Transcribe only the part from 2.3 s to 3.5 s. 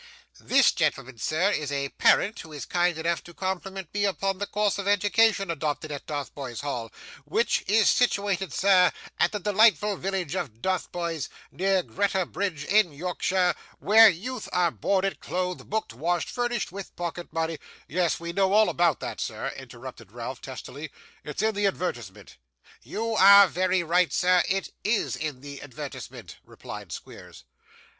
who is kind enough to